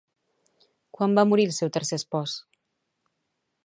Quan 0.97 1.13
va 1.19 1.27
morir 1.33 1.47
el 1.51 1.55
seu 1.59 1.71
tercer 1.77 2.03
espòs? 2.03 2.37